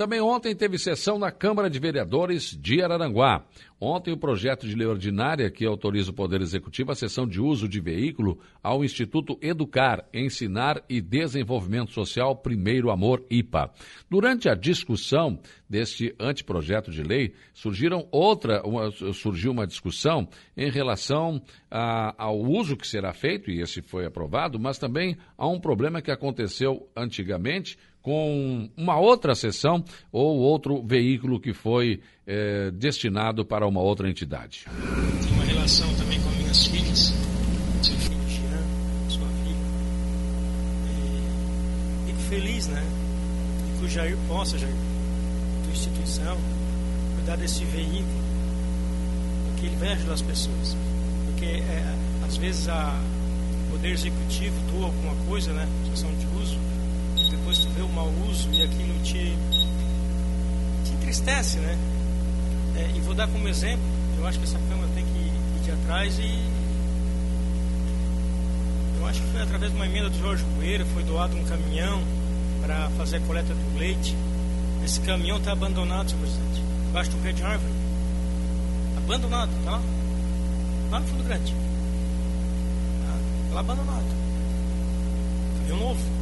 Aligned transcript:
Também 0.00 0.18
ontem 0.18 0.56
teve 0.56 0.78
sessão 0.78 1.18
na 1.18 1.30
Câmara 1.30 1.68
de 1.68 1.78
Vereadores 1.78 2.58
de 2.58 2.82
Araranguá. 2.82 3.44
Ontem, 3.78 4.12
o 4.12 4.16
projeto 4.16 4.66
de 4.66 4.74
lei 4.74 4.86
ordinária 4.86 5.50
que 5.50 5.66
autoriza 5.66 6.10
o 6.10 6.14
Poder 6.14 6.40
Executivo 6.40 6.90
a 6.90 6.94
cessão 6.94 7.26
de 7.26 7.38
uso 7.38 7.68
de 7.68 7.80
veículo 7.80 8.38
ao 8.62 8.82
Instituto 8.82 9.38
Educar, 9.42 10.06
Ensinar 10.12 10.82
e 10.88 11.02
Desenvolvimento 11.02 11.92
Social 11.92 12.34
Primeiro 12.36 12.90
Amor 12.90 13.24
IPA. 13.30 13.70
Durante 14.10 14.48
a 14.48 14.54
discussão 14.54 15.38
deste 15.68 16.14
anteprojeto 16.18 16.90
de 16.90 17.02
lei, 17.02 17.34
surgiram 17.52 18.08
outra, 18.10 18.62
uma, 18.66 18.90
surgiu 18.90 19.52
uma 19.52 19.66
discussão 19.66 20.26
em 20.56 20.70
relação 20.70 21.42
a, 21.70 22.14
ao 22.22 22.38
uso 22.38 22.76
que 22.76 22.86
será 22.86 23.12
feito, 23.12 23.50
e 23.50 23.60
esse 23.60 23.82
foi 23.82 24.06
aprovado, 24.06 24.58
mas 24.58 24.78
também 24.78 25.16
a 25.36 25.46
um 25.46 25.60
problema 25.60 26.02
que 26.02 26.10
aconteceu 26.10 26.88
antigamente 26.96 27.78
com 28.02 28.68
uma 28.76 28.98
outra 28.98 29.34
sessão 29.34 29.84
ou 30.10 30.38
outro 30.38 30.82
veículo 30.82 31.40
que 31.40 31.52
foi 31.52 32.00
é, 32.26 32.70
destinado 32.70 33.44
para 33.44 33.66
uma 33.66 33.80
outra 33.80 34.08
entidade. 34.08 34.66
Uma 35.34 35.44
relação 35.44 35.92
também 35.96 36.20
com 36.20 36.30
minhas 36.30 36.66
filhas, 36.66 37.12
seu 37.82 37.96
filho 37.96 38.28
Jean, 38.28 39.10
sua 39.10 39.26
filha. 39.26 39.56
E 42.04 42.06
fico 42.06 42.20
feliz, 42.20 42.66
né? 42.68 42.82
Que 43.78 43.84
o 43.84 43.88
Jair 43.88 44.16
possa, 44.28 44.58
Jair, 44.58 44.74
tua 45.64 45.72
instituição, 45.72 46.38
cuidar 47.16 47.36
desse 47.36 47.64
veículo, 47.64 48.24
porque 49.46 49.66
ele 49.66 49.76
vai 49.76 49.92
ajudar 49.92 50.14
as 50.14 50.22
pessoas. 50.22 50.76
Porque 51.26 51.46
é, 51.46 51.96
às 52.26 52.36
vezes 52.36 52.66
o 52.66 53.70
poder 53.72 53.90
executivo 53.92 54.58
doa 54.72 54.86
alguma 54.86 55.14
coisa, 55.26 55.52
né? 55.52 55.68
Sessão 55.90 56.10
de 56.14 56.26
uso 56.42 56.69
vê 57.80 57.82
o 57.82 57.88
mau 57.88 58.12
uso 58.28 58.50
e 58.52 58.62
aquilo 58.62 58.98
te, 59.02 59.34
te 60.84 60.92
entristece, 60.92 61.58
né? 61.58 61.78
É, 62.76 62.96
e 62.96 63.00
vou 63.00 63.14
dar 63.14 63.26
como 63.26 63.48
exemplo, 63.48 63.84
eu 64.18 64.26
acho 64.26 64.38
que 64.38 64.44
essa 64.44 64.58
Câmara 64.68 64.88
tem 64.94 65.04
que 65.04 65.18
ir 65.18 65.62
de 65.64 65.70
atrás 65.70 66.18
e 66.18 66.38
eu 68.98 69.06
acho 69.06 69.22
que 69.22 69.28
foi 69.28 69.42
através 69.42 69.72
de 69.72 69.78
uma 69.78 69.86
emenda 69.86 70.10
do 70.10 70.18
Jorge 70.18 70.44
Poeira, 70.56 70.84
foi 70.86 71.02
doado 71.04 71.36
um 71.36 71.44
caminhão 71.44 72.02
para 72.60 72.90
fazer 72.90 73.16
a 73.16 73.20
coleta 73.20 73.54
do 73.54 73.78
leite. 73.78 74.14
Esse 74.84 75.00
caminhão 75.00 75.38
está 75.38 75.52
abandonado, 75.52 76.10
senhor 76.10 76.20
presidente, 76.20 76.62
debaixo 76.86 77.10
do 77.10 77.22
pé 77.22 77.32
de 77.32 77.42
árvore. 77.42 77.72
Abandonado, 78.98 79.50
tá? 79.64 79.80
Lá 80.90 81.00
no 81.00 81.06
fundo 81.06 81.24
grande. 81.24 81.54
Tá 83.48 83.54
lá 83.54 83.60
abandonado. 83.60 84.04
Caminhão 85.56 85.78
novo 85.78 86.19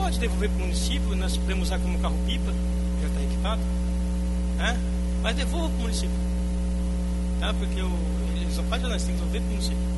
pode 0.00 0.18
devolver 0.18 0.48
para 0.48 0.56
o 0.56 0.60
município, 0.62 1.14
nós 1.14 1.36
podemos 1.36 1.68
usar 1.68 1.78
como 1.78 1.98
carro-pipa, 1.98 2.52
já 3.02 3.08
está 3.08 3.20
equipado, 3.20 3.60
né? 4.56 4.80
mas 5.22 5.36
devolva 5.36 5.68
para 5.68 5.76
o 5.76 5.80
município. 5.82 6.16
Tá? 7.38 7.52
Porque 7.52 7.82
o, 7.82 7.90
eles 8.36 8.56
não 8.56 8.64
fazem 8.64 8.88
nós, 8.88 9.02
tem 9.04 9.14
que 9.14 9.20
devolver 9.20 9.42
para 9.42 9.48
o 9.48 9.52
município. 9.52 9.90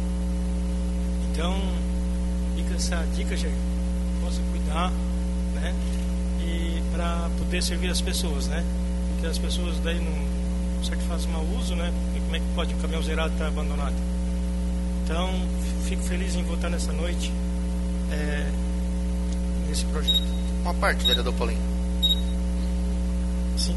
Então, 1.30 1.60
fica 2.56 2.74
essa 2.74 3.06
dica, 3.14 3.36
Jair, 3.36 3.54
possa 4.20 4.40
cuidar, 4.50 4.90
né? 5.54 5.74
E 6.40 6.82
para 6.92 7.30
poder 7.38 7.62
servir 7.62 7.88
as 7.88 8.00
pessoas, 8.00 8.48
né? 8.48 8.64
Porque 9.08 9.26
as 9.28 9.38
pessoas 9.38 9.78
daí 9.80 10.00
não, 10.00 10.84
certo 10.84 11.02
fazem 11.04 11.30
mau 11.30 11.46
uso, 11.58 11.74
né? 11.76 11.92
E 12.16 12.20
como 12.20 12.36
é 12.36 12.40
que 12.40 12.46
pode 12.54 12.74
um 12.74 12.78
caminhão 12.78 13.02
zerado 13.02 13.32
estar 13.32 13.44
tá 13.44 13.48
abandonado? 13.48 13.94
Então, 15.04 15.30
fico 15.84 16.02
feliz 16.02 16.34
em 16.34 16.42
voltar 16.42 16.68
nessa 16.68 16.92
noite. 16.92 17.32
É, 18.10 18.46
esse 19.72 19.84
projeto. 19.86 20.22
Uma 20.62 20.74
parte, 20.74 21.04
vereador 21.06 21.32
Paulinho. 21.34 21.60
Sim. 23.56 23.76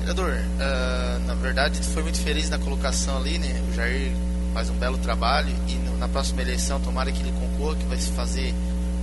Vereador, 0.00 0.32
uh, 0.32 1.26
na 1.26 1.34
verdade 1.34 1.82
foi 1.82 2.02
muito 2.02 2.18
feliz 2.20 2.50
na 2.50 2.58
colocação 2.58 3.16
ali, 3.16 3.38
né? 3.38 3.62
O 3.68 3.74
Jair 3.74 4.12
faz 4.52 4.68
um 4.68 4.74
belo 4.74 4.98
trabalho 4.98 5.54
e 5.68 5.74
no, 5.74 5.96
na 5.96 6.08
próxima 6.08 6.42
eleição, 6.42 6.80
tomara 6.80 7.10
que 7.12 7.20
ele 7.20 7.32
concorra, 7.32 7.76
que 7.76 7.84
vai 7.84 7.98
se 7.98 8.10
fazer 8.10 8.54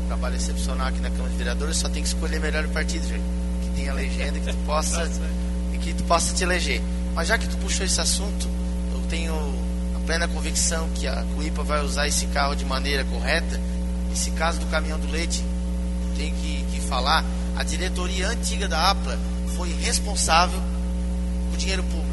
um 0.03 0.08
trabalho 0.08 0.36
excepcional 0.36 0.88
aqui 0.88 1.00
na 1.00 1.09
Câmara 1.09 1.30
de 1.30 1.38
Vereadores, 1.38 1.78
só 1.78 1.90
tem 1.90 2.02
que 2.02 2.09
escolher 2.09 2.40
melhor 2.40 2.66
o 2.66 2.69
partido, 2.69 3.08
Jair. 3.08 3.22
Que 3.62 3.69
tenha 3.72 3.94
legenda, 3.94 4.40
que 4.40 4.52
tu 4.52 4.58
possa, 4.66 5.09
e 5.74 5.78
que 5.78 5.94
tu 5.94 6.04
possa 6.04 6.34
te 6.34 6.44
eleger. 6.44 6.81
Mas 7.14 7.28
já 7.28 7.38
que 7.38 7.48
tu 7.48 7.58
puxou 7.58 7.86
esse 7.86 8.00
assunto, 8.00 8.48
eu 8.94 9.02
tenho 9.09 9.34
a 9.96 10.00
plena 10.06 10.28
convicção 10.28 10.88
que 10.94 11.08
a 11.08 11.24
Cuipa 11.36 11.64
vai 11.64 11.84
usar 11.84 12.08
esse 12.08 12.28
carro 12.28 12.56
de 12.56 12.66
maneira 12.66 13.04
correta. 13.06 13.59
Esse 14.12 14.31
caso 14.31 14.59
do 14.59 14.66
caminhão 14.68 15.00
do 15.00 15.09
leite, 15.12 15.44
tem 16.18 16.34
que, 16.34 16.66
que 16.72 16.82
falar, 16.82 17.24
a 17.56 17.64
diretoria 17.64 18.30
antiga 18.30 18.68
da 18.68 18.90
APLA 18.90 19.18
foi 19.56 19.72
responsável 19.74 20.60
por 21.50 21.58
dinheiro 21.58 21.84
público. 21.84 22.08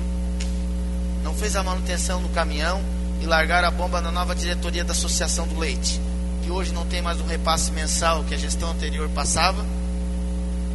Não 1.23 1.35
fez 1.35 1.57
a 1.57 1.63
manutenção 1.63 2.21
no 2.21 2.29
caminhão 2.29 2.81
e 3.21 3.27
largaram 3.27 3.67
a 3.67 3.71
bomba 3.71 4.01
na 4.01 4.13
nova 4.13 4.35
diretoria 4.35 4.85
da 4.85 4.93
Associação 4.93 5.49
do 5.49 5.59
Leite, 5.59 6.01
que 6.43 6.51
hoje 6.51 6.73
não 6.73 6.85
tem 6.87 7.01
mais 7.01 7.21
um 7.21 7.27
repasse 7.27 7.73
mensal 7.73 8.23
que 8.25 8.35
a 8.35 8.39
gestão 8.39 8.71
anterior 8.71 9.09
passava 9.09 9.65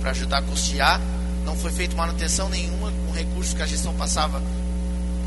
para 0.01 0.11
ajudar 0.11 0.39
a 0.39 0.41
custear. 0.41 0.99
Não 1.45 1.55
foi 1.55 1.71
feita 1.71 1.95
manutenção 1.95 2.49
nenhuma 2.49 2.91
com 3.05 3.11
recursos 3.11 3.53
que 3.53 3.61
a 3.61 3.65
gestão 3.65 3.93
passava 3.93 4.41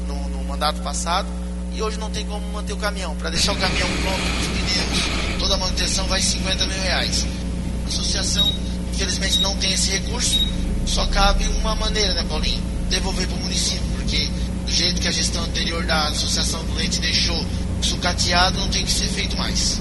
no, 0.06 0.28
no 0.28 0.44
mandato 0.44 0.80
passado. 0.82 1.28
E 1.72 1.80
hoje 1.80 1.98
não 1.98 2.10
tem 2.10 2.26
como 2.26 2.46
manter 2.52 2.72
o 2.72 2.76
caminhão. 2.76 3.16
Para 3.16 3.30
deixar 3.30 3.52
o 3.52 3.56
caminhão 3.56 3.88
pronto 4.02 5.38
toda 5.38 5.54
a 5.54 5.58
manutenção 5.58 6.06
vai 6.06 6.20
50 6.20 6.66
mil 6.66 6.80
reais 6.82 7.26
associação, 7.86 8.48
infelizmente, 8.92 9.40
não 9.40 9.56
tem 9.58 9.72
esse 9.72 9.90
recurso. 9.90 10.38
Só 10.86 11.06
cabe 11.08 11.46
uma 11.46 11.74
maneira, 11.74 12.14
né, 12.14 12.24
Paulinho? 12.28 12.62
Devolver 12.90 13.26
para 13.26 13.36
o 13.36 13.40
município, 13.40 13.86
porque 13.96 14.28
do 14.64 14.70
jeito 14.70 15.00
que 15.00 15.08
a 15.08 15.12
gestão 15.12 15.42
anterior 15.44 15.84
da 15.84 16.08
Associação 16.08 16.64
do 16.64 16.74
Leite 16.74 17.00
deixou 17.00 17.36
sucateado, 17.82 18.58
não 18.58 18.68
tem 18.68 18.84
que 18.84 18.90
ser 18.90 19.08
feito 19.08 19.36
mais. 19.36 19.80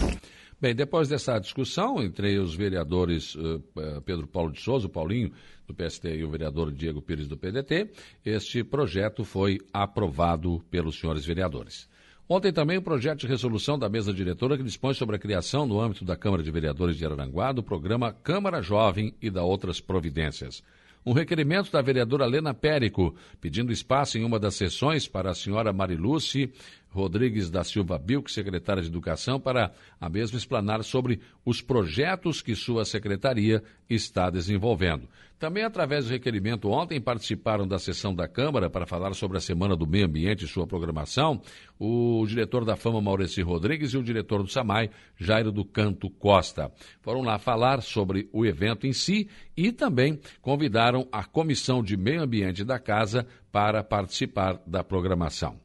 Bem, 0.60 0.76
depois 0.76 1.10
dessa 1.10 1.40
discussão 1.40 2.02
entre 2.04 2.38
os 2.38 2.54
vereadores 2.54 3.34
uh, 3.36 3.60
Pedro 4.06 4.28
Paulo 4.28 4.52
de 4.52 4.62
Souza, 4.62 4.86
o 4.86 4.90
Paulinho, 4.90 5.32
do 5.68 5.74
PST, 5.74 6.08
e 6.08 6.24
o 6.24 6.30
vereador 6.30 6.72
Diego 6.72 7.02
Pires, 7.02 7.28
do 7.28 7.36
PDT, 7.36 7.90
este 8.24 8.64
projeto 8.64 9.24
foi 9.24 9.60
aprovado 9.74 10.62
pelos 10.70 11.00
senhores 11.00 11.26
vereadores. 11.26 11.90
Ontem 12.34 12.54
também 12.54 12.78
o 12.78 12.82
projeto 12.82 13.20
de 13.20 13.28
resolução 13.28 13.78
da 13.78 13.90
mesa 13.90 14.14
diretora 14.14 14.56
que 14.56 14.64
dispõe 14.64 14.94
sobre 14.94 15.18
a 15.18 15.20
criação, 15.20 15.66
no 15.66 15.82
âmbito 15.82 16.06
da 16.06 16.16
Câmara 16.16 16.42
de 16.42 16.50
Vereadores 16.50 16.96
de 16.96 17.06
Araranguá, 17.06 17.52
do 17.52 17.62
programa 17.62 18.14
Câmara 18.14 18.62
Jovem 18.62 19.14
e 19.22 19.30
da 19.30 19.44
outras 19.44 19.82
providências. 19.82 20.64
Um 21.06 21.12
requerimento 21.12 21.70
da 21.70 21.82
vereadora 21.82 22.26
Lena 22.26 22.54
Périco, 22.54 23.14
pedindo 23.42 23.70
espaço 23.70 24.18
em 24.18 24.24
uma 24.24 24.40
das 24.40 24.56
sessões 24.56 25.10
para 25.10 25.32
a 25.32 25.36
senhora 25.36 25.74
Mariluce 25.74 26.54
Rodrigues 26.90 27.50
da 27.50 27.66
Silva 27.66 27.98
Bilk, 27.98 28.32
secretária 28.32 28.82
de 28.82 28.88
Educação, 28.88 29.38
para 29.38 29.74
a 30.00 30.08
mesma 30.08 30.38
explanar 30.38 30.86
sobre 30.86 31.20
os 31.46 31.62
projetos 31.62 32.42
que 32.42 32.56
sua 32.56 32.86
secretaria 32.86 33.62
está 33.90 34.30
desenvolvendo. 34.30 35.06
Também, 35.42 35.64
através 35.64 36.06
do 36.06 36.12
requerimento 36.12 36.70
ontem, 36.70 37.02
participaram 37.02 37.68
da 37.68 37.80
sessão 37.80 38.14
da 38.14 38.28
Câmara 38.28 38.70
para 38.70 38.86
falar 38.86 39.16
sobre 39.16 39.40
a 39.40 39.42
Semana 39.42 39.76
do 39.76 39.88
Meio 39.88 40.06
Ambiente 40.06 40.46
e 40.46 40.48
sua 40.48 40.68
programação 40.68 41.42
o 41.80 42.24
diretor 42.28 42.64
da 42.64 42.76
Fama, 42.76 43.02
Maurício 43.02 43.44
Rodrigues, 43.44 43.92
e 43.92 43.98
o 43.98 44.04
diretor 44.04 44.44
do 44.44 44.48
SAMAI, 44.48 44.92
Jairo 45.18 45.52
do 45.52 45.66
Canto 45.66 46.12
Costa. 46.12 46.72
Foram 47.02 47.24
lá 47.24 47.40
falar 47.40 47.82
sobre 47.82 48.30
o 48.32 48.46
evento 48.46 48.86
em 48.86 48.94
si 48.94 49.28
e 49.58 49.72
também 49.72 50.20
convidaram 50.44 51.08
a 51.12 51.24
Comissão 51.24 51.82
de 51.82 51.98
Meio 51.98 52.22
Ambiente 52.22 52.64
da 52.64 52.78
Casa 52.78 53.26
para 53.52 53.84
participar 53.84 54.62
da 54.68 54.84
programação. 54.84 55.60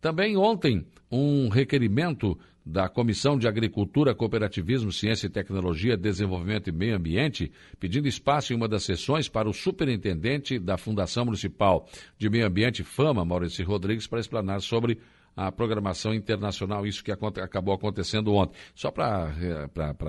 Também 0.00 0.36
ontem, 0.36 0.86
um 1.10 1.48
requerimento 1.48 2.38
da 2.68 2.86
Comissão 2.86 3.38
de 3.38 3.48
Agricultura, 3.48 4.14
Cooperativismo, 4.14 4.92
Ciência 4.92 5.26
e 5.26 5.30
Tecnologia, 5.30 5.96
Desenvolvimento 5.96 6.68
e 6.68 6.72
Meio 6.72 6.96
Ambiente, 6.96 7.50
pedindo 7.80 8.06
espaço 8.06 8.52
em 8.52 8.56
uma 8.56 8.68
das 8.68 8.82
sessões 8.82 9.26
para 9.26 9.48
o 9.48 9.54
superintendente 9.54 10.58
da 10.58 10.76
Fundação 10.76 11.24
Municipal 11.24 11.88
de 12.18 12.28
Meio 12.28 12.46
Ambiente, 12.46 12.84
FAMA, 12.84 13.24
Maurício 13.24 13.64
Rodrigues, 13.64 14.06
para 14.06 14.20
explanar 14.20 14.60
sobre 14.60 14.98
a 15.38 15.52
programação 15.52 16.12
internacional, 16.12 16.84
isso 16.84 17.04
que 17.04 17.12
acabou 17.12 17.72
acontecendo 17.72 18.34
ontem. 18.34 18.58
Só 18.74 18.90
para 18.90 19.30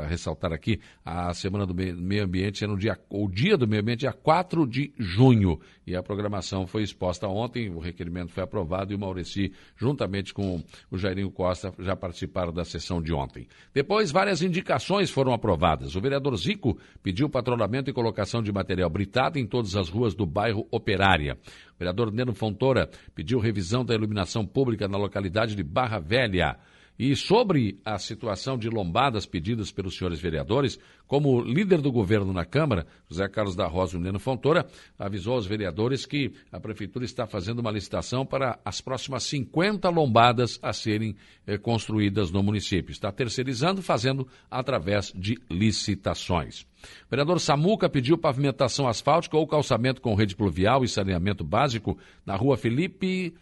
ressaltar 0.07 0.51
aqui, 0.51 0.79
a 1.05 1.31
Semana 1.35 1.67
do 1.67 1.75
Meio 1.75 2.23
Ambiente 2.23 2.63
é 2.63 2.67
no 2.67 2.75
dia, 2.75 2.97
o 3.07 3.29
dia 3.29 3.55
do 3.55 3.67
meio 3.67 3.83
ambiente 3.83 4.07
é 4.07 4.11
4 4.11 4.65
de 4.65 4.91
junho, 4.97 5.59
e 5.85 5.95
a 5.95 6.01
programação 6.01 6.65
foi 6.65 6.81
exposta 6.81 7.27
ontem, 7.27 7.69
o 7.69 7.77
requerimento 7.77 8.31
foi 8.31 8.43
aprovado 8.43 8.91
e 8.91 8.95
o 8.95 8.99
Maurici, 8.99 9.53
juntamente 9.77 10.33
com 10.33 10.63
o 10.89 10.97
Jairinho 10.97 11.29
Costa, 11.29 11.71
já 11.77 11.95
participaram 11.95 12.51
da 12.51 12.65
sessão 12.65 12.99
de 12.99 13.13
ontem. 13.13 13.47
Depois, 13.71 14.11
várias 14.11 14.41
indicações 14.41 15.11
foram 15.11 15.31
aprovadas. 15.31 15.95
O 15.95 16.01
vereador 16.01 16.35
Zico 16.37 16.75
pediu 17.03 17.29
patrulhamento 17.29 17.87
e 17.87 17.93
colocação 17.93 18.41
de 18.41 18.51
material 18.51 18.89
britado 18.89 19.37
em 19.37 19.45
todas 19.45 19.75
as 19.75 19.89
ruas 19.89 20.15
do 20.15 20.25
bairro 20.25 20.67
Operária. 20.71 21.37
Vereador 21.79 22.11
Neno 22.11 22.33
Fontoura 22.33 22.89
pediu 23.15 23.39
revisão 23.39 23.85
da 23.85 23.95
iluminação 23.95 24.45
pública 24.45 24.87
na 24.87 24.97
localidade 24.97 25.55
de 25.55 25.63
Barra 25.63 25.97
Velha. 25.97 26.57
E 26.99 27.15
sobre 27.15 27.79
a 27.85 27.97
situação 27.97 28.57
de 28.57 28.69
lombadas 28.69 29.25
pedidas 29.25 29.71
pelos 29.71 29.97
senhores 29.97 30.19
vereadores, 30.19 30.77
como 31.07 31.41
líder 31.41 31.79
do 31.79 31.93
governo 31.93 32.33
na 32.33 32.43
Câmara, 32.43 32.85
José 33.09 33.25
Carlos 33.29 33.55
da 33.55 33.65
Rosa 33.65 33.97
Uneno 33.97 34.19
Fontoura 34.19 34.67
avisou 34.97 35.35
aos 35.35 35.47
vereadores 35.47 36.05
que 36.05 36.33
a 36.51 36.59
Prefeitura 36.59 37.05
está 37.05 37.25
fazendo 37.25 37.59
uma 37.59 37.71
licitação 37.71 38.25
para 38.25 38.59
as 38.65 38.81
próximas 38.81 39.23
50 39.23 39.87
lombadas 39.87 40.59
a 40.61 40.73
serem 40.73 41.15
eh, 41.47 41.57
construídas 41.57 42.31
no 42.31 42.43
município. 42.43 42.91
Está 42.91 43.13
terceirizando, 43.13 43.81
fazendo 43.81 44.27
através 44.51 45.13
de 45.15 45.39
licitações. 45.49 46.63
O 46.63 47.09
vereador 47.09 47.39
Samuca 47.39 47.87
pediu 47.89 48.17
pavimentação 48.17 48.89
asfáltica 48.89 49.37
ou 49.37 49.47
calçamento 49.47 50.01
com 50.01 50.15
rede 50.15 50.35
pluvial 50.35 50.83
e 50.83 50.87
saneamento 50.89 51.45
básico 51.45 51.97
na 52.25 52.35
rua 52.35 52.57
Felipe 52.57 53.33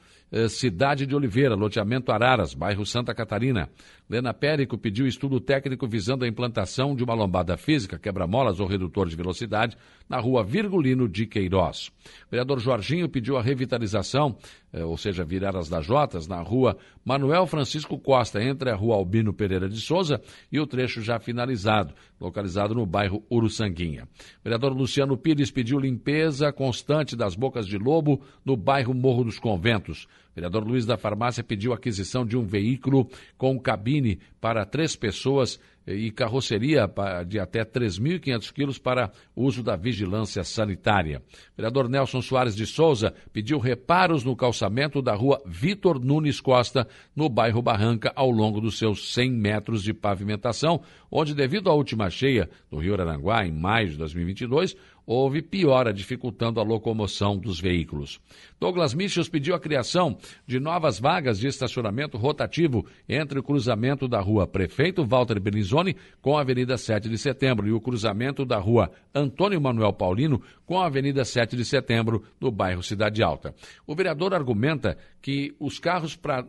Cidade 0.49 1.05
de 1.05 1.15
Oliveira, 1.15 1.55
loteamento 1.55 2.11
Araras, 2.11 2.53
bairro 2.53 2.85
Santa 2.85 3.13
Catarina. 3.13 3.69
Lena 4.09 4.33
Périco 4.33 4.77
pediu 4.77 5.05
estudo 5.05 5.39
técnico 5.39 5.87
visando 5.87 6.23
a 6.23 6.27
implantação 6.27 6.95
de 6.95 7.03
uma 7.03 7.13
lombada 7.13 7.57
física, 7.57 7.99
quebra-molas 7.99 8.59
ou 8.59 8.67
redutor 8.67 9.07
de 9.07 9.15
velocidade 9.15 9.77
na 10.07 10.17
rua 10.17 10.43
Virgulino 10.43 11.09
de 11.09 11.25
Queiroz. 11.25 11.87
O 12.27 12.31
vereador 12.31 12.59
Jorginho 12.59 13.09
pediu 13.09 13.37
a 13.37 13.41
revitalização, 13.41 14.37
eh, 14.71 14.83
ou 14.83 14.97
seja, 14.97 15.25
virar 15.25 15.55
as 15.57 15.69
Jotas, 15.85 16.27
na 16.27 16.41
rua 16.41 16.77
Manuel 17.03 17.45
Francisco 17.47 17.99
Costa, 17.99 18.41
entre 18.41 18.69
a 18.69 18.75
rua 18.75 18.95
Albino 18.95 19.33
Pereira 19.33 19.67
de 19.67 19.79
Souza 19.81 20.21
e 20.49 20.59
o 20.59 20.67
trecho 20.67 21.01
já 21.01 21.19
finalizado, 21.19 21.93
localizado 22.19 22.73
no 22.73 22.85
bairro 22.85 23.23
Uruçanguinha. 23.29 24.05
O 24.39 24.43
vereador 24.43 24.73
Luciano 24.73 25.17
Pires 25.17 25.51
pediu 25.51 25.79
limpeza 25.79 26.51
constante 26.53 27.15
das 27.15 27.35
bocas 27.35 27.67
de 27.67 27.77
lobo 27.77 28.21
no 28.45 28.55
bairro 28.55 28.93
Morro 28.93 29.25
dos 29.25 29.37
Conventos 29.37 30.07
vereador 30.37 30.63
Luiz 30.63 30.85
da 30.85 30.97
Farmácia 30.97 31.43
pediu 31.43 31.73
aquisição 31.73 32.23
de 32.23 32.37
um 32.37 32.45
veículo 32.45 33.09
com 33.39 33.59
cabine 33.59 34.19
para 34.39 34.67
três 34.67 34.95
pessoas 34.95 35.59
e 35.87 36.11
carroceria 36.11 36.87
de 37.25 37.39
até 37.39 37.65
3.500 37.65 38.53
quilos 38.53 38.77
para 38.77 39.09
uso 39.35 39.63
da 39.63 39.75
vigilância 39.75 40.43
sanitária. 40.43 41.23
vereador 41.55 41.89
Nelson 41.89 42.21
Soares 42.21 42.55
de 42.55 42.67
Souza 42.67 43.15
pediu 43.33 43.57
reparos 43.57 44.23
no 44.23 44.35
calçamento 44.35 45.01
da 45.01 45.15
rua 45.15 45.41
Vitor 45.45 45.99
Nunes 45.99 46.39
Costa, 46.39 46.87
no 47.15 47.29
bairro 47.29 47.61
Barranca, 47.61 48.11
ao 48.15 48.29
longo 48.29 48.61
dos 48.61 48.77
seus 48.77 49.13
100 49.13 49.31
metros 49.31 49.81
de 49.81 49.93
pavimentação, 49.93 50.81
onde, 51.09 51.33
devido 51.33 51.69
à 51.69 51.73
última 51.73 52.11
cheia 52.11 52.47
do 52.69 52.77
Rio 52.77 52.93
Aranguá, 52.93 53.43
em 53.45 53.51
maio 53.51 53.89
de 53.89 53.97
2022, 53.97 54.75
houve 55.07 55.41
piora, 55.41 55.93
dificultando 55.93 56.59
a 56.59 56.63
locomoção 56.63 57.37
dos 57.37 57.61
veículos. 57.61 58.19
Douglas 58.59 58.93
Michels 58.93 59.29
pediu 59.29 59.55
a 59.55 59.59
criação 59.59 60.17
de 60.45 60.59
novas 60.59 60.99
vagas 60.99 61.39
de 61.39 61.47
estacionamento 61.47 62.17
rotativo 62.17 62.85
entre 63.07 63.39
o 63.39 63.43
cruzamento 63.43 64.05
da 64.05 64.19
rua 64.19 64.45
Prefeito 64.45 65.05
Walter 65.05 65.39
Belizoni 65.39 65.95
com 66.21 66.37
a 66.37 66.41
Avenida 66.41 66.77
7 66.77 67.07
de 67.07 67.17
Setembro 67.17 67.65
e 67.67 67.71
o 67.71 67.79
cruzamento 67.79 68.43
da 68.43 68.57
rua 68.57 68.91
Antônio 69.15 69.61
Manuel 69.61 69.93
Paulino 69.93 70.41
com 70.65 70.77
a 70.77 70.87
Avenida 70.87 71.23
7 71.23 71.55
de 71.55 71.63
Setembro, 71.63 72.23
no 72.41 72.51
bairro 72.51 72.83
Cidade 72.83 73.23
Alta. 73.23 73.55
O 73.85 73.95
vereador 73.95 74.33
argumenta 74.33 74.97
que 75.21 75.55
os 75.57 75.79
carros 75.79 76.17
para 76.17 76.43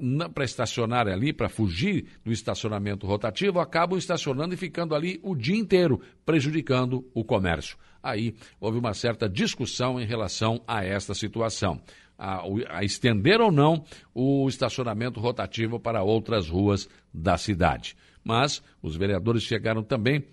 estacionar 0.44 1.06
ali, 1.06 1.32
para 1.32 1.48
fugir 1.48 2.06
do 2.24 2.32
estacionamento 2.32 3.06
rotativo, 3.06 3.60
acabam 3.60 3.96
estacionando 3.96 4.54
e 4.54 4.56
ficando 4.56 4.96
ali 4.96 5.20
o 5.22 5.36
dia 5.36 5.56
inteiro, 5.56 6.00
prejudicando 6.26 7.04
o 7.14 7.22
comércio 7.22 7.76
aí 8.10 8.34
houve 8.60 8.78
uma 8.78 8.94
certa 8.94 9.28
discussão 9.28 10.00
em 10.00 10.06
relação 10.06 10.62
a 10.66 10.84
esta 10.84 11.14
situação. 11.14 11.80
A, 12.18 12.42
a, 12.70 12.84
estender 12.84 13.40
ou 13.40 13.52
não 13.52 13.84
o 14.12 14.48
estacionamento 14.48 15.20
rotativo 15.20 15.78
para 15.78 16.02
outras 16.02 16.48
ruas 16.48 16.88
da 17.14 17.38
cidade. 17.38 17.96
Mas 18.24 18.60
os 18.82 18.96
vereadores 18.96 19.44
chegaram 19.44 19.84
também 19.84 20.24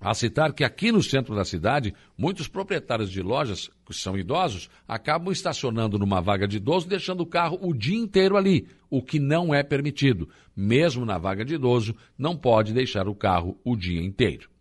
a 0.00 0.12
citar 0.12 0.52
que 0.52 0.64
aqui 0.64 0.92
no 0.92 1.02
centro 1.02 1.34
da 1.34 1.44
cidade, 1.44 1.94
muitos 2.16 2.48
proprietários 2.48 3.10
de 3.10 3.22
lojas, 3.22 3.70
que 3.86 3.94
são 3.94 4.18
idosos, 4.18 4.68
acabam 4.86 5.32
estacionando 5.32 5.98
numa 5.98 6.20
vaga 6.20 6.46
de 6.46 6.56
idoso, 6.58 6.88
deixando 6.88 7.22
o 7.22 7.26
carro 7.26 7.58
o 7.62 7.72
dia 7.72 7.96
inteiro 7.96 8.36
ali, 8.36 8.66
o 8.90 9.02
que 9.02 9.18
não 9.18 9.54
é 9.54 9.62
permitido. 9.62 10.28
Mesmo 10.54 11.04
na 11.04 11.16
vaga 11.16 11.44
de 11.44 11.54
idoso, 11.54 11.94
não 12.18 12.36
pode 12.36 12.72
deixar 12.72 13.08
o 13.08 13.14
carro 13.14 13.58
o 13.64 13.76
dia 13.76 14.02
inteiro 14.02 14.53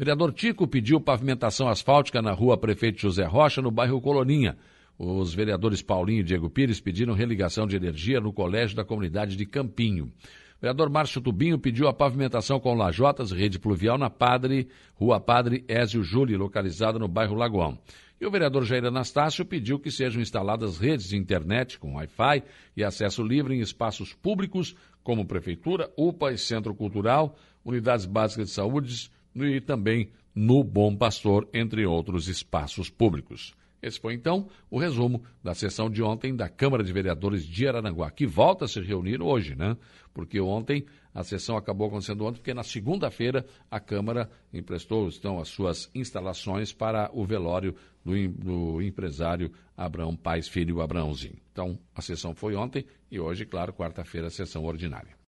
vereador 0.00 0.32
Tico 0.32 0.66
pediu 0.66 0.98
pavimentação 0.98 1.68
asfáltica 1.68 2.22
na 2.22 2.32
rua 2.32 2.56
Prefeito 2.56 2.98
José 2.98 3.26
Rocha, 3.26 3.60
no 3.60 3.70
bairro 3.70 4.00
Coloninha. 4.00 4.56
Os 4.98 5.34
vereadores 5.34 5.82
Paulinho 5.82 6.20
e 6.20 6.24
Diego 6.24 6.48
Pires 6.48 6.80
pediram 6.80 7.12
religação 7.12 7.66
de 7.66 7.76
energia 7.76 8.18
no 8.18 8.32
colégio 8.32 8.74
da 8.74 8.82
comunidade 8.82 9.36
de 9.36 9.44
Campinho. 9.44 10.06
O 10.06 10.10
vereador 10.58 10.88
Márcio 10.88 11.20
Tubinho 11.20 11.58
pediu 11.58 11.86
a 11.86 11.92
pavimentação 11.92 12.58
com 12.58 12.72
lajotas, 12.72 13.30
rede 13.30 13.58
pluvial 13.58 13.98
na 13.98 14.08
Padre, 14.08 14.68
Rua 14.94 15.20
Padre 15.20 15.66
Ézio 15.68 16.02
Júlio, 16.02 16.38
localizada 16.38 16.98
no 16.98 17.06
bairro 17.06 17.34
Lagoão. 17.34 17.78
E 18.18 18.24
o 18.24 18.30
vereador 18.30 18.64
Jair 18.64 18.86
Anastácio 18.86 19.44
pediu 19.44 19.78
que 19.78 19.90
sejam 19.90 20.22
instaladas 20.22 20.78
redes 20.78 21.10
de 21.10 21.18
internet 21.18 21.78
com 21.78 21.96
Wi-Fi 21.96 22.42
e 22.74 22.82
acesso 22.82 23.22
livre 23.22 23.54
em 23.54 23.60
espaços 23.60 24.14
públicos, 24.14 24.74
como 25.02 25.26
prefeitura, 25.26 25.90
UPA 25.94 26.32
e 26.32 26.38
centro 26.38 26.74
cultural, 26.74 27.36
unidades 27.62 28.06
básicas 28.06 28.48
de 28.48 28.54
saúde, 28.54 29.10
e 29.34 29.60
também 29.60 30.10
no 30.34 30.62
Bom 30.62 30.96
Pastor, 30.96 31.48
entre 31.52 31.84
outros 31.86 32.28
espaços 32.28 32.88
públicos. 32.88 33.54
Esse 33.82 33.98
foi 33.98 34.14
então 34.14 34.48
o 34.70 34.78
resumo 34.78 35.22
da 35.42 35.54
sessão 35.54 35.88
de 35.88 36.02
ontem 36.02 36.36
da 36.36 36.48
Câmara 36.48 36.84
de 36.84 36.92
Vereadores 36.92 37.46
de 37.46 37.66
Araranguá, 37.66 38.10
que 38.10 38.26
volta 38.26 38.66
a 38.66 38.68
se 38.68 38.80
reunir 38.80 39.22
hoje, 39.22 39.56
né? 39.56 39.76
Porque 40.12 40.38
ontem 40.38 40.84
a 41.14 41.24
sessão 41.24 41.56
acabou 41.56 41.88
acontecendo 41.88 42.24
ontem, 42.24 42.38
porque 42.38 42.52
na 42.52 42.62
segunda-feira 42.62 43.46
a 43.70 43.80
Câmara 43.80 44.30
emprestou 44.52 45.08
então 45.08 45.40
as 45.40 45.48
suas 45.48 45.90
instalações 45.94 46.72
para 46.72 47.10
o 47.14 47.24
velório 47.24 47.74
do, 48.04 48.12
do 48.28 48.82
empresário 48.82 49.50
Abraão 49.76 50.14
Pais 50.14 50.46
Filho 50.46 50.82
Abraãozinho. 50.82 51.38
Então 51.50 51.78
a 51.94 52.02
sessão 52.02 52.34
foi 52.34 52.54
ontem 52.54 52.84
e 53.10 53.18
hoje, 53.18 53.46
claro, 53.46 53.72
quarta-feira, 53.72 54.26
a 54.26 54.30
sessão 54.30 54.64
ordinária. 54.64 55.18